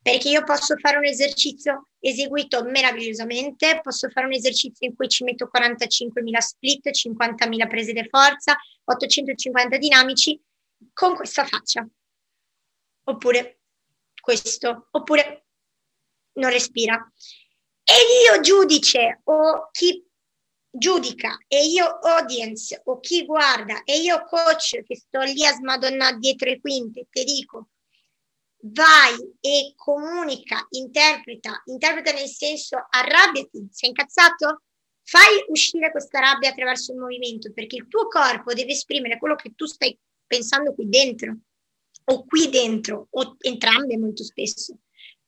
perché 0.00 0.28
io 0.28 0.44
posso 0.44 0.76
fare 0.76 0.96
un 0.96 1.04
esercizio 1.04 1.88
eseguito 2.00 2.64
meravigliosamente, 2.64 3.80
posso 3.82 4.08
fare 4.10 4.26
un 4.26 4.32
esercizio 4.32 4.86
in 4.86 4.94
cui 4.94 5.08
ci 5.08 5.24
metto 5.24 5.50
45.000 5.52 6.38
split, 6.38 6.88
50.000 6.88 7.68
prese 7.68 7.92
di 7.92 8.06
forza, 8.08 8.56
850 8.84 9.76
dinamici 9.78 10.40
con 10.92 11.14
questa 11.14 11.44
faccia. 11.44 11.86
Oppure 13.04 13.60
questo, 14.20 14.88
oppure 14.90 15.46
non 16.34 16.50
respira. 16.50 17.12
E 17.82 17.94
io 18.26 18.40
giudice 18.40 19.20
o 19.24 19.68
chi 19.72 20.04
giudica 20.70 21.38
e 21.48 21.64
io 21.64 21.98
audience 21.98 22.80
o 22.84 23.00
chi 23.00 23.24
guarda 23.24 23.82
e 23.84 24.00
io 24.00 24.22
coach 24.24 24.82
che 24.84 24.96
sto 24.96 25.20
lì 25.22 25.44
a 25.46 25.52
smadonnare 25.52 26.18
dietro 26.18 26.50
le 26.50 26.60
quinte, 26.60 27.06
ti 27.10 27.24
dico 27.24 27.70
vai 28.60 29.14
e 29.40 29.72
comunica, 29.76 30.66
interpreta, 30.70 31.62
interpreta 31.66 32.12
nel 32.12 32.28
senso 32.28 32.76
arrabbiati, 32.88 33.68
sei 33.70 33.90
incazzato? 33.90 34.62
Fai 35.02 35.44
uscire 35.48 35.90
questa 35.90 36.20
rabbia 36.20 36.50
attraverso 36.50 36.92
il 36.92 36.98
movimento 36.98 37.52
perché 37.52 37.76
il 37.76 37.88
tuo 37.88 38.08
corpo 38.08 38.52
deve 38.52 38.72
esprimere 38.72 39.18
quello 39.18 39.36
che 39.36 39.54
tu 39.54 39.64
stai 39.64 39.98
pensando 40.26 40.74
qui 40.74 40.88
dentro 40.88 41.38
o 42.04 42.24
qui 42.24 42.48
dentro 42.48 43.08
o 43.10 43.36
entrambe 43.40 43.96
molto 43.96 44.22
spesso. 44.22 44.78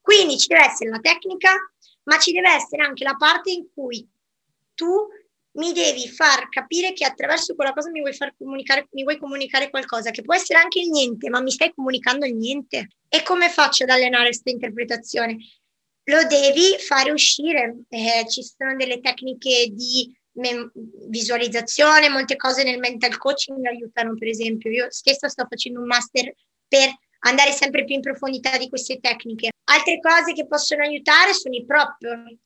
Quindi 0.01 0.39
ci 0.39 0.49
deve 0.49 0.65
essere 0.67 0.91
la 0.91 0.99
tecnica, 0.99 1.53
ma 2.05 2.19
ci 2.19 2.33
deve 2.33 2.51
essere 2.51 2.83
anche 2.83 3.05
la 3.05 3.17
parte 3.17 3.51
in 3.51 3.69
cui 3.73 4.07
tu 4.75 5.09
mi 5.53 5.73
devi 5.73 6.09
far 6.09 6.49
capire 6.49 6.93
che 6.93 7.05
attraverso 7.05 7.55
quella 7.55 7.73
cosa 7.73 7.91
mi 7.91 8.01
vuoi 8.01 8.15
far 8.15 8.35
comunicare, 8.37 8.87
mi 8.93 9.03
vuoi 9.03 9.19
comunicare 9.19 9.71
qualcosa, 9.71 10.11
che 10.11 10.23
può 10.23 10.35
essere 10.35 10.61
anche 10.61 10.81
il 10.81 10.91
niente, 10.91 11.29
ma 11.29 11.41
mi 11.41 11.51
stai 11.51 11.73
comunicando 11.75 12.27
il 12.27 12.37
niente. 12.37 12.89
E 13.09 13.23
come 13.23 13.49
faccio 13.49 13.83
ad 13.83 13.91
allenare 13.91 14.27
questa 14.27 14.51
interpretazione? 14.51 15.37
Lo 16.05 16.25
devi 16.25 16.77
fare 16.79 17.11
uscire. 17.11 17.83
Eh, 17.89 18.27
ci 18.29 18.43
sono 18.43 18.77
delle 18.77 19.01
tecniche 19.01 19.69
di 19.73 20.13
mem- 20.33 20.71
visualizzazione, 21.09 22.09
molte 22.09 22.37
cose 22.37 22.63
nel 22.63 22.79
mental 22.79 23.17
coaching 23.19 23.65
aiutano, 23.67 24.15
per 24.15 24.29
esempio. 24.29 24.71
Io 24.71 24.87
stessa 24.91 25.29
sto 25.29 25.47
facendo 25.49 25.81
un 25.81 25.87
master 25.87 26.33
per 26.69 26.89
andare 27.21 27.53
sempre 27.53 27.85
più 27.85 27.97
in 27.97 28.01
profondità 28.01 28.57
di 28.57 28.69
queste 28.69 28.99
tecniche. 29.01 29.50
Altre 29.73 30.01
cose 30.01 30.33
che 30.33 30.49
possono 30.49 30.83
aiutare 30.83 31.33
sono 31.33 31.55
i 31.55 31.65
prop 31.65 31.99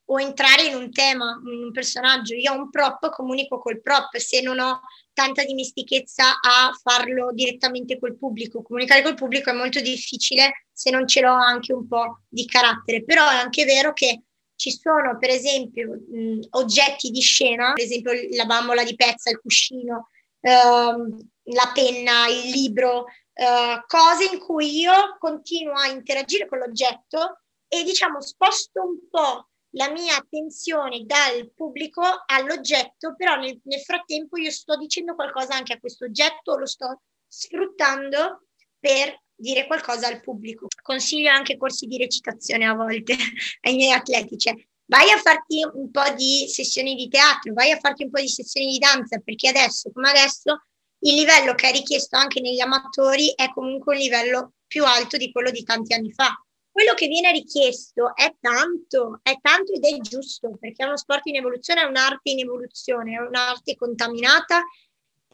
o 0.06 0.20
entrare 0.20 0.64
in 0.64 0.74
un 0.74 0.90
tema, 0.90 1.40
in 1.46 1.64
un 1.64 1.72
personaggio. 1.72 2.34
Io 2.34 2.52
ho 2.52 2.56
un 2.56 2.68
prop, 2.68 3.08
comunico 3.10 3.58
col 3.58 3.80
prop 3.80 4.14
se 4.16 4.42
non 4.42 4.58
ho 4.58 4.80
tanta 5.14 5.42
dimestichezza 5.42 6.24
a 6.40 6.70
farlo 6.82 7.32
direttamente 7.32 7.98
col 7.98 8.18
pubblico. 8.18 8.62
Comunicare 8.62 9.02
col 9.02 9.14
pubblico 9.14 9.48
è 9.48 9.54
molto 9.54 9.80
difficile 9.80 10.66
se 10.70 10.90
non 10.90 11.08
ce 11.08 11.22
l'ho 11.22 11.32
anche 11.32 11.72
un 11.72 11.88
po' 11.88 12.24
di 12.28 12.44
carattere, 12.44 13.04
però 13.04 13.26
è 13.30 13.36
anche 13.36 13.64
vero 13.64 13.94
che 13.94 14.24
ci 14.56 14.70
sono 14.70 15.16
per 15.18 15.30
esempio 15.30 15.92
mh, 15.92 16.40
oggetti 16.50 17.10
di 17.10 17.20
scena, 17.22 17.72
per 17.72 17.84
esempio 17.84 18.12
la 18.36 18.44
bambola 18.44 18.84
di 18.84 18.94
pezza, 18.96 19.30
il 19.30 19.40
cuscino, 19.40 20.10
ehm, 20.40 21.30
la 21.44 21.70
penna, 21.74 22.28
il 22.28 22.50
libro, 22.50 23.06
eh, 23.34 23.84
cose 23.86 24.24
in 24.32 24.38
cui 24.38 24.78
io 24.78 25.16
continuo 25.18 25.74
a 25.74 25.88
interagire 25.88 26.46
con 26.46 26.58
l'oggetto 26.58 27.40
e 27.68 27.82
diciamo 27.82 28.20
sposto 28.20 28.82
un 28.82 29.08
po' 29.10 29.48
la 29.70 29.90
mia 29.90 30.16
attenzione 30.16 31.04
dal 31.04 31.52
pubblico 31.52 32.02
all'oggetto, 32.26 33.14
però 33.16 33.36
nel, 33.36 33.60
nel 33.64 33.80
frattempo 33.80 34.36
io 34.36 34.50
sto 34.50 34.76
dicendo 34.76 35.14
qualcosa 35.14 35.54
anche 35.54 35.72
a 35.72 35.80
questo 35.80 36.04
oggetto, 36.04 36.56
lo 36.56 36.66
sto 36.66 37.02
sfruttando 37.26 38.46
per 38.78 39.20
dire 39.34 39.66
qualcosa 39.66 40.06
al 40.06 40.20
pubblico. 40.20 40.68
Consiglio 40.80 41.30
anche 41.30 41.56
corsi 41.56 41.86
di 41.86 41.98
recitazione 41.98 42.66
a 42.66 42.74
volte 42.74 43.16
ai 43.62 43.74
miei 43.74 43.92
atleti, 43.92 44.38
cioè 44.38 44.54
vai 44.86 45.10
a 45.10 45.18
farti 45.18 45.66
un 45.72 45.90
po' 45.90 46.08
di 46.14 46.46
sessioni 46.48 46.94
di 46.94 47.08
teatro, 47.08 47.52
vai 47.52 47.72
a 47.72 47.78
farti 47.78 48.04
un 48.04 48.10
po' 48.10 48.20
di 48.20 48.28
sessioni 48.28 48.70
di 48.70 48.78
danza, 48.78 49.18
perché 49.18 49.48
adesso, 49.48 49.90
come 49.92 50.10
adesso, 50.10 50.66
il 51.04 51.14
livello 51.14 51.54
che 51.54 51.68
è 51.68 51.72
richiesto 51.72 52.16
anche 52.16 52.40
negli 52.40 52.60
amatori 52.60 53.32
è 53.34 53.50
comunque 53.52 53.94
un 53.94 54.00
livello 54.00 54.52
più 54.66 54.84
alto 54.84 55.16
di 55.16 55.30
quello 55.30 55.50
di 55.50 55.62
tanti 55.62 55.92
anni 55.92 56.12
fa. 56.12 56.38
Quello 56.70 56.94
che 56.94 57.06
viene 57.06 57.30
richiesto 57.30 58.16
è 58.16 58.34
tanto, 58.40 59.20
è 59.22 59.38
tanto 59.40 59.72
ed 59.72 59.84
è 59.84 59.98
giusto, 60.00 60.56
perché 60.58 60.82
è 60.82 60.86
uno 60.86 60.96
sport 60.96 61.26
in 61.26 61.36
evoluzione, 61.36 61.82
è 61.82 61.84
un'arte 61.84 62.30
in 62.30 62.40
evoluzione, 62.40 63.14
è 63.14 63.20
un'arte 63.20 63.76
contaminata 63.76 64.62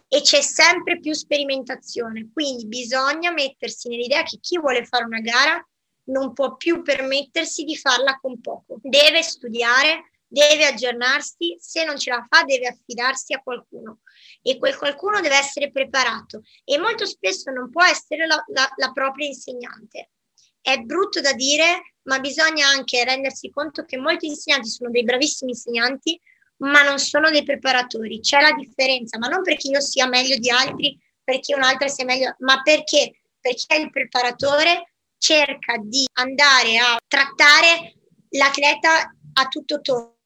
e 0.09 0.21
c'è 0.21 0.43
sempre 0.43 0.99
più 0.99 1.15
sperimentazione. 1.15 2.29
Quindi 2.33 2.67
bisogna 2.67 3.31
mettersi 3.31 3.89
nell'idea 3.89 4.25
che 4.25 4.39
chi 4.41 4.59
vuole 4.59 4.85
fare 4.85 5.05
una 5.05 5.21
gara 5.21 5.65
non 6.07 6.33
può 6.33 6.57
più 6.57 6.83
permettersi 6.83 7.63
di 7.63 7.77
farla 7.77 8.19
con 8.21 8.41
poco. 8.41 8.79
Deve 8.83 9.23
studiare, 9.23 10.10
deve 10.31 10.65
aggiornarsi, 10.65 11.57
se 11.59 11.85
non 11.85 11.99
ce 11.99 12.11
la 12.11 12.25
fa 12.29 12.45
deve 12.45 12.69
affidarsi 12.69 13.35
a 13.35 13.43
qualcuno 13.43 13.99
e 14.43 14.59
quel 14.59 14.77
qualcuno 14.77 15.21
deve 15.21 15.37
essere 15.37 15.73
preparato 15.73 16.43
e 16.65 16.79
molto 16.79 17.05
spesso 17.05 17.51
non 17.51 17.69
può 17.69 17.83
essere 17.83 18.27
la, 18.27 18.43
la, 18.55 18.71
la 18.77 18.93
propria 18.93 19.27
insegnante. 19.27 20.11
È 20.61 20.77
brutto 20.79 21.21
da 21.21 21.33
dire, 21.33 21.95
ma 22.03 22.21
bisogna 22.21 22.69
anche 22.69 23.05
rendersi 23.05 23.51
conto 23.51 23.85
che 23.85 23.97
molti 23.97 24.27
insegnanti 24.27 24.69
sono 24.69 24.91
dei 24.91 25.03
bravissimi 25.03 25.51
insegnanti, 25.51 26.21
ma 26.59 26.83
non 26.83 26.99
sono 26.99 27.31
dei 27.31 27.43
preparatori. 27.43 28.21
C'è 28.21 28.41
la 28.41 28.53
differenza, 28.53 29.19
ma 29.19 29.27
non 29.27 29.43
perché 29.43 29.69
io 29.69 29.81
sia 29.81 30.07
meglio 30.07 30.37
di 30.37 30.51
altri, 30.51 30.97
perché 31.25 31.55
un'altra 31.55 31.89
sia 31.89 32.05
meglio, 32.05 32.37
ma 32.41 32.61
perché, 32.63 33.23
perché 33.41 33.77
il 33.77 33.91
preparatore 33.91 34.93
cerca 35.19 35.77
di 35.79 36.07
andare 36.15 36.79
a 36.79 36.99
trattare 37.07 37.95
l'atleta 38.31 39.13
a 39.33 39.49
tutto 39.49 39.81
tondo, 39.81 40.20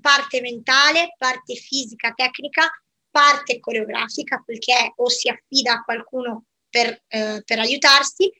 parte 0.00 0.40
mentale, 0.40 1.14
parte 1.18 1.54
fisica, 1.54 2.12
tecnica, 2.12 2.70
parte 3.10 3.60
coreografica, 3.60 4.42
quel 4.44 4.58
che 4.58 4.74
è 4.74 4.92
o 4.96 5.08
si 5.08 5.28
affida 5.28 5.72
a 5.74 5.82
qualcuno 5.82 6.44
per, 6.68 7.02
eh, 7.08 7.42
per 7.44 7.58
aiutarsi, 7.58 8.30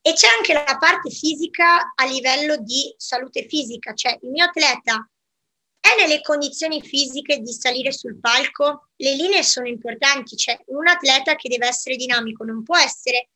e 0.00 0.12
c'è 0.12 0.28
anche 0.28 0.52
la 0.52 0.76
parte 0.78 1.10
fisica 1.10 1.92
a 1.94 2.04
livello 2.06 2.56
di 2.58 2.94
salute 2.96 3.46
fisica, 3.46 3.92
cioè 3.94 4.16
il 4.22 4.30
mio 4.30 4.44
atleta 4.44 5.08
è 5.80 6.00
nelle 6.00 6.22
condizioni 6.22 6.82
fisiche 6.82 7.38
di 7.38 7.52
salire 7.52 7.92
sul 7.92 8.18
palco? 8.18 8.88
Le 8.96 9.14
linee 9.14 9.42
sono 9.42 9.66
importanti, 9.66 10.36
cioè 10.36 10.58
un 10.66 10.86
atleta 10.86 11.34
che 11.36 11.48
deve 11.48 11.66
essere 11.66 11.96
dinamico 11.96 12.44
non 12.44 12.62
può 12.62 12.76
essere 12.76 13.30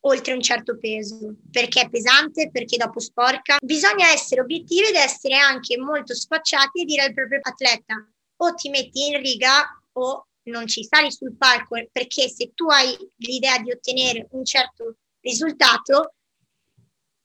oltre 0.00 0.32
un 0.32 0.40
certo 0.40 0.78
peso, 0.78 1.36
perché 1.50 1.82
è 1.82 1.90
pesante, 1.90 2.50
perché 2.50 2.76
dopo 2.76 3.00
sporca. 3.00 3.58
Bisogna 3.60 4.10
essere 4.10 4.40
obiettivi 4.40 4.88
ed 4.88 4.94
essere 4.94 5.36
anche 5.36 5.76
molto 5.78 6.14
sfacciati 6.14 6.82
e 6.82 6.84
dire 6.84 7.02
al 7.02 7.14
proprio 7.14 7.40
atleta 7.42 7.94
o 8.42 8.54
ti 8.54 8.70
metti 8.70 9.08
in 9.08 9.20
riga 9.20 9.64
o 9.92 10.26
non 10.44 10.66
ci 10.66 10.84
sali 10.84 11.12
sul 11.12 11.36
palco, 11.36 11.76
perché 11.92 12.28
se 12.28 12.52
tu 12.54 12.66
hai 12.68 12.96
l'idea 13.16 13.58
di 13.58 13.70
ottenere 13.70 14.26
un 14.30 14.44
certo 14.44 14.96
risultato, 15.20 16.14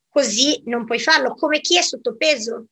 così 0.10 0.62
non 0.66 0.86
puoi 0.86 1.00
farlo, 1.00 1.34
come 1.34 1.62
chi 1.62 1.78
è 1.78 1.82
sottopeso. 1.82 2.68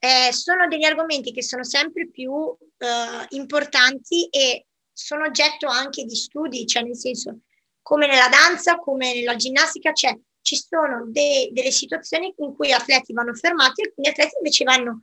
Eh, 0.00 0.32
sono 0.32 0.68
degli 0.68 0.84
argomenti 0.84 1.32
che 1.32 1.42
sono 1.42 1.64
sempre 1.64 2.08
più 2.08 2.32
eh, 2.76 3.26
importanti 3.30 4.28
e 4.28 4.66
sono 4.92 5.24
oggetto 5.24 5.66
anche 5.66 6.04
di 6.04 6.14
studi, 6.14 6.66
cioè 6.66 6.82
nel 6.82 6.96
senso 6.96 7.40
come 7.88 8.06
nella 8.06 8.28
danza, 8.28 8.76
come 8.76 9.14
nella 9.14 9.34
ginnastica, 9.34 9.94
cioè 9.94 10.14
ci 10.42 10.56
sono 10.56 11.06
de- 11.06 11.48
delle 11.52 11.70
situazioni 11.70 12.34
in 12.36 12.54
cui 12.54 12.68
gli 12.68 12.72
atleti 12.72 13.14
vanno 13.14 13.32
fermati 13.32 13.80
e 13.80 13.86
alcuni 13.86 14.08
atleti 14.08 14.36
invece 14.36 14.64
vanno 14.64 15.00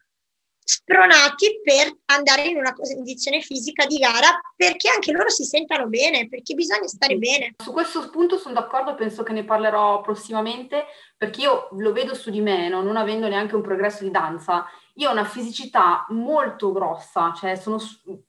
spronati 0.64 1.62
per 1.64 1.96
andare 2.06 2.44
in 2.44 2.58
una 2.58 2.74
condizione 2.74 3.42
fisica 3.42 3.88
di 3.88 3.98
gara 3.98 4.40
perché 4.56 4.90
anche 4.90 5.12
loro 5.12 5.30
si 5.30 5.46
sentano 5.46 5.88
bene, 5.88 6.28
perché 6.28 6.54
bisogna 6.54 6.86
stare 6.86 7.18
bene. 7.18 7.56
Su 7.64 7.72
questo 7.72 8.08
punto 8.12 8.38
sono 8.38 8.54
d'accordo, 8.54 8.94
penso 8.94 9.24
che 9.24 9.34
ne 9.34 9.46
parlerò 9.46 10.02
prossimamente 10.02 10.86
perché 11.18 11.42
io 11.42 11.70
lo 11.72 11.92
vedo 11.92 12.14
su 12.14 12.30
di 12.30 12.42
me, 12.42 12.70
no? 12.70 12.84
non 12.84 12.98
avendo 12.98 13.28
neanche 13.28 13.56
un 13.56 13.64
progresso 13.64 14.04
di 14.04 14.12
danza, 14.12 14.64
io 14.96 15.10
ho 15.10 15.12
una 15.12 15.26
fisicità 15.26 16.06
molto 16.10 16.72
grossa, 16.72 17.34
cioè 17.36 17.56
sono, 17.56 17.80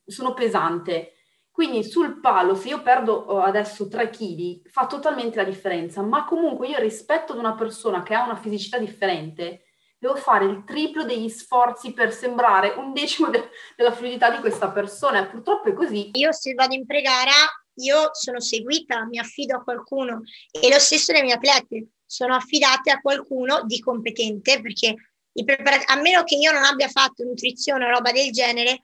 sono 0.07 0.33
pesante 0.33 1.16
quindi 1.57 1.85
sul 1.85 2.21
palo, 2.21 2.55
se 2.55 2.69
io 2.69 2.83
perdo 2.83 3.15
oh, 3.15 3.41
adesso 3.41 3.89
3 3.89 4.11
kg, 4.11 4.69
fa 4.69 4.85
totalmente 4.87 5.37
la 5.37 5.45
differenza, 5.45 6.03
ma 6.03 6.27
comunque 6.27 6.69
io 6.69 6.79
rispetto 6.79 7.33
ad 7.33 7.39
una 7.39 7.55
persona 7.55 8.03
che 8.03 8.13
ha 8.13 8.25
una 8.25 8.37
fisicità 8.37 8.77
differente, 8.77 9.65
devo 9.99 10.17
fare 10.17 10.45
il 10.45 10.65
triplo 10.67 11.05
degli 11.05 11.31
sforzi 11.31 11.95
per 11.95 12.13
sembrare 12.13 12.75
un 12.77 12.93
decimo 12.93 13.31
de- 13.31 13.49
della 13.75 13.91
fluidità 13.91 14.29
di 14.29 14.41
questa 14.41 14.71
persona 14.71 15.25
purtroppo 15.25 15.71
è 15.71 15.73
così. 15.73 16.11
Io 16.13 16.31
se 16.31 16.53
vado 16.53 16.75
in 16.75 16.85
pregara, 16.85 17.33
io 17.77 18.11
sono 18.13 18.39
seguita, 18.39 19.07
mi 19.07 19.19
affido 19.19 19.57
a 19.57 19.63
qualcuno 19.63 20.21
e 20.51 20.69
lo 20.69 20.79
stesso 20.79 21.13
le 21.13 21.23
mie 21.23 21.37
atlete, 21.37 21.87
sono 22.05 22.35
affidate 22.35 22.91
a 22.91 23.01
qualcuno 23.01 23.63
di 23.65 23.81
competente 23.81 24.61
perché 24.61 24.95
preparat- 25.33 25.89
a 25.89 25.97
meno 25.97 26.23
che 26.25 26.35
io 26.35 26.53
non 26.53 26.65
abbia 26.65 26.89
fatto 26.89 27.25
nutrizione 27.25 27.87
o 27.87 27.89
roba 27.89 28.13
del 28.13 28.31
genere, 28.31 28.83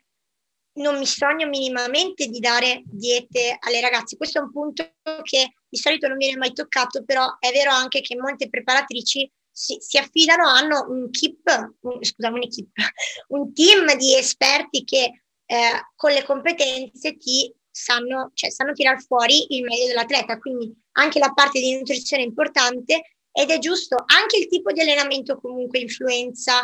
non 0.75 0.99
mi 0.99 1.07
sogno 1.07 1.47
minimamente 1.49 2.27
di 2.27 2.39
dare 2.39 2.83
diete 2.87 3.57
alle 3.61 3.81
ragazze. 3.81 4.17
Questo 4.17 4.39
è 4.39 4.43
un 4.43 4.53
punto 4.53 4.95
che 5.23 5.55
di 5.69 5.79
solito 5.79 6.09
non 6.09 6.17
viene 6.17 6.37
mai 6.37 6.53
toccato, 6.53 7.05
però 7.05 7.37
è 7.39 7.51
vero 7.51 7.71
anche 7.71 8.01
che 8.01 8.17
molte 8.17 8.49
preparatrici 8.49 9.31
si, 9.51 9.77
si 9.81 9.99
affidano, 9.99 10.49
hanno 10.49 10.87
un 10.89 11.11
keep, 11.11 11.77
un, 11.81 12.03
scusa, 12.03 12.31
un, 12.31 12.43
equip, 12.43 12.71
un 13.29 13.53
team 13.53 13.97
di 13.97 14.17
esperti 14.17 14.85
che 14.85 15.23
eh, 15.45 15.89
con 15.95 16.13
le 16.13 16.25
competenze 16.25 17.17
ti 17.17 17.53
sanno, 17.71 18.31
cioè, 18.35 18.51
sanno 18.51 18.73
tirar 18.73 19.03
fuori 19.03 19.55
il 19.55 19.65
meglio 19.65 19.89
dell'atleta. 19.89 20.39
Quindi 20.39 20.75
anche 20.93 21.19
la 21.19 21.33
parte 21.33 21.61
di 21.61 21.77
nutrizione 21.77 22.23
è 22.23 22.27
importante 22.27 23.17
ed 23.31 23.51
è 23.51 23.59
giusto. 23.59 23.97
Anche 24.07 24.39
il 24.39 24.49
tipo 24.49 24.73
di 24.73 24.81
allenamento 24.81 25.39
comunque 25.39 25.81
influenza 25.81 26.61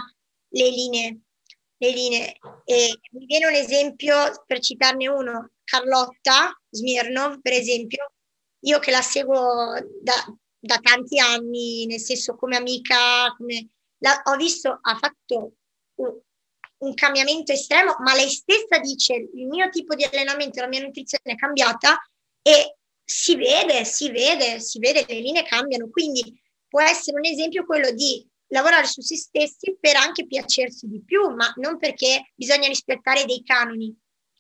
le 0.51 0.71
linee 0.71 1.19
le 1.79 1.91
linee. 1.91 2.39
E 2.65 2.99
mi 3.13 3.27
viene 3.27 3.47
un 3.47 3.55
esempio, 3.55 4.45
per 4.47 4.61
citarne 4.61 5.09
uno, 5.09 5.51
Carlotta 5.65 6.59
Smirnov, 6.71 7.41
per 7.41 7.53
esempio, 7.53 8.13
io 8.61 8.79
che 8.79 8.91
la 8.91 9.03
seguo 9.03 9.75
da, 10.01 10.15
da 10.59 10.79
tanti 10.79 11.19
anni, 11.19 11.87
nel 11.87 12.01
senso 12.01 12.37
come 12.37 12.57
amica, 12.57 13.35
come, 13.37 13.69
la, 13.99 14.21
ho 14.25 14.37
visto, 14.37 14.79
ha 14.81 14.97
fatto 14.97 15.53
un, 15.97 16.21
un, 16.79 16.95
cambiamento 16.95 17.53
estremo, 17.53 17.97
ma 18.01 18.15
lei 18.15 18.29
stessa 18.29 18.79
dice 18.81 19.15
il 19.15 19.47
mio 19.47 19.69
tipo 19.71 19.95
di 19.95 20.05
allenamento, 20.05 20.61
la 20.61 20.69
mia 20.69 20.83
nutrizione 20.83 21.35
è 21.35 21.37
cambiata 21.37 21.99
e 22.43 22.77
si 23.05 23.37
vede, 23.37 23.85
si 23.85 24.11
vede, 24.11 24.61
si 24.61 24.79
vede, 24.79 25.05
le 25.07 25.21
linee 25.21 25.45
cambiano, 25.45 25.89
quindi 25.89 26.41
può 26.69 26.81
essere 26.83 27.17
un 27.19 27.25
esempio 27.25 27.65
quello 27.65 27.91
di 27.93 28.27
lavorare 28.49 28.87
su 28.87 29.01
se 29.01 29.17
stessi 29.17 29.77
per 29.81 29.97
anche 29.97 30.27
piacersi 30.27 30.87
di 30.87 31.03
più, 31.03 31.29
ma 31.35 31.53
non 31.57 31.79
perché 31.79 32.33
bisogna 32.35 32.69
rispettare 32.69 33.25
dei 33.25 33.43
canoni. 33.43 33.97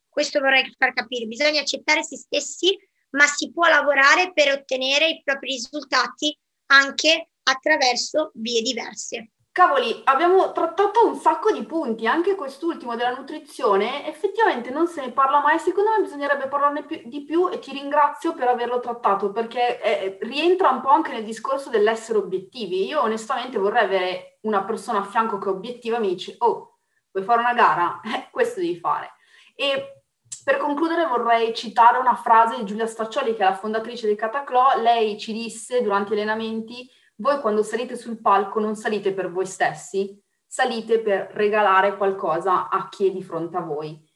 Questo 0.08 0.40
vorrei 0.40 0.72
far 0.76 0.92
capire, 0.92 1.26
bisogna 1.26 1.60
accettare 1.60 2.02
se 2.02 2.16
stessi, 2.16 2.76
ma 3.10 3.26
si 3.26 3.52
può 3.52 3.66
lavorare 3.68 4.32
per 4.32 4.50
ottenere 4.52 5.08
i 5.08 5.22
propri 5.22 5.52
risultati 5.52 6.36
anche 6.66 7.30
attraverso 7.42 8.30
vie 8.34 8.62
diverse. 8.62 9.30
Cavoli, 9.58 10.02
abbiamo 10.04 10.52
trattato 10.52 11.04
un 11.04 11.16
sacco 11.16 11.50
di 11.50 11.64
punti, 11.64 12.06
anche 12.06 12.36
quest'ultimo 12.36 12.94
della 12.94 13.10
nutrizione, 13.10 14.06
effettivamente 14.06 14.70
non 14.70 14.86
se 14.86 15.00
ne 15.00 15.10
parla 15.10 15.40
mai, 15.40 15.58
secondo 15.58 15.90
me 15.90 16.00
bisognerebbe 16.00 16.46
parlarne 16.46 16.84
più, 16.84 17.00
di 17.06 17.24
più 17.24 17.48
e 17.48 17.58
ti 17.58 17.72
ringrazio 17.72 18.34
per 18.34 18.46
averlo 18.46 18.78
trattato 18.78 19.32
perché 19.32 19.80
è, 19.80 20.16
rientra 20.20 20.68
un 20.68 20.80
po' 20.80 20.90
anche 20.90 21.10
nel 21.10 21.24
discorso 21.24 21.70
dell'essere 21.70 22.18
obiettivi. 22.18 22.86
Io 22.86 23.02
onestamente 23.02 23.58
vorrei 23.58 23.82
avere 23.82 24.38
una 24.42 24.62
persona 24.62 25.00
a 25.00 25.04
fianco 25.04 25.38
che 25.38 25.48
è 25.48 25.52
obiettiva 25.52 25.96
e 25.96 26.00
mi 26.00 26.10
dice, 26.10 26.36
oh, 26.38 26.78
vuoi 27.10 27.24
fare 27.24 27.40
una 27.40 27.54
gara? 27.54 28.00
Eh, 28.14 28.28
questo 28.30 28.60
devi 28.60 28.78
fare. 28.78 29.14
E 29.56 30.04
per 30.44 30.58
concludere 30.58 31.04
vorrei 31.06 31.52
citare 31.52 31.98
una 31.98 32.14
frase 32.14 32.58
di 32.58 32.64
Giulia 32.64 32.86
Staccioli, 32.86 33.34
che 33.34 33.42
è 33.42 33.48
la 33.48 33.56
fondatrice 33.56 34.06
di 34.06 34.14
Cataclò. 34.14 34.80
Lei 34.80 35.18
ci 35.18 35.32
disse 35.32 35.82
durante 35.82 36.14
gli 36.14 36.20
allenamenti 36.20 36.88
voi 37.20 37.40
quando 37.40 37.62
salite 37.62 37.96
sul 37.96 38.20
palco 38.20 38.60
non 38.60 38.76
salite 38.76 39.12
per 39.12 39.30
voi 39.30 39.46
stessi, 39.46 40.20
salite 40.46 41.00
per 41.00 41.30
regalare 41.32 41.96
qualcosa 41.96 42.68
a 42.68 42.88
chi 42.88 43.08
è 43.08 43.10
di 43.10 43.22
fronte 43.22 43.56
a 43.56 43.60
voi. 43.60 44.06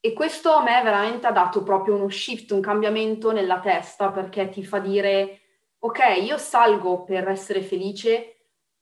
E 0.00 0.12
questo 0.12 0.52
a 0.52 0.62
me 0.62 0.80
veramente 0.82 1.26
ha 1.26 1.32
dato 1.32 1.62
proprio 1.62 1.96
uno 1.96 2.08
shift, 2.08 2.50
un 2.52 2.60
cambiamento 2.60 3.32
nella 3.32 3.60
testa 3.60 4.10
perché 4.10 4.48
ti 4.48 4.64
fa 4.64 4.78
dire, 4.78 5.40
ok, 5.80 5.98
io 6.22 6.38
salgo 6.38 7.04
per 7.04 7.28
essere 7.28 7.62
felice, 7.62 8.36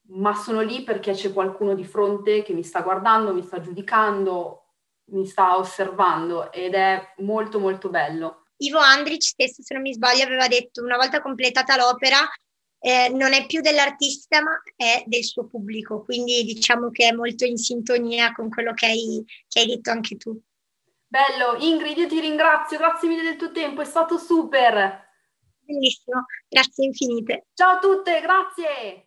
ma 0.09 0.35
sono 0.35 0.61
lì 0.61 0.83
perché 0.83 1.13
c'è 1.13 1.33
qualcuno 1.33 1.75
di 1.75 1.85
fronte 1.85 2.43
che 2.43 2.53
mi 2.53 2.63
sta 2.63 2.83
guardando, 2.83 3.35
mi 3.35 3.43
sta 3.43 3.61
giudicando, 3.61 4.67
mi 5.11 5.27
sta 5.27 5.57
osservando 5.57 6.53
ed 6.53 6.75
è 6.75 7.15
molto 7.19 7.59
molto 7.59 7.89
bello. 7.89 8.45
Ivo 8.59 8.79
Andrich 8.79 9.23
stesso, 9.23 9.63
se 9.63 9.75
non 9.75 9.83
mi 9.83 9.93
sbaglio, 9.93 10.25
aveva 10.25 10.49
detto 10.49 10.83
una 10.83 10.97
volta 10.97 11.21
completata 11.21 11.77
l'opera 11.77 12.19
eh, 12.87 13.09
non 13.09 13.33
è 13.33 13.47
più 13.47 13.63
dell'artista 13.63 14.41
ma 14.41 14.63
è 14.77 15.03
del 15.07 15.25
suo 15.25 15.49
pubblico, 15.49 16.05
quindi 16.05 16.45
diciamo 16.45 16.91
che 16.93 17.09
è 17.09 17.13
molto 17.13 17.45
in 17.45 17.57
sintonia 17.57 18.33
con 18.33 18.49
quello 18.49 18.73
che 18.75 18.87
hai, 18.87 19.25
che 19.49 19.59
hai 19.59 19.67
detto 19.67 19.91
anche 19.91 20.17
tu. 20.17 20.41
Bello, 21.09 21.57
Ingrid, 21.59 21.97
io 21.97 22.07
ti 22.07 22.21
ringrazio, 22.21 22.79
grazie 22.79 23.09
mille 23.09 23.23
del 23.23 23.37
tuo 23.37 23.51
tempo, 23.51 23.81
è 23.81 23.85
stato 23.85 24.19
super. 24.19 25.05
Bellissimo, 25.59 26.27
grazie 26.49 26.85
infinite. 26.85 27.47
Ciao 27.55 27.75
a 27.75 27.79
tutte, 27.81 28.21
grazie. 28.21 29.06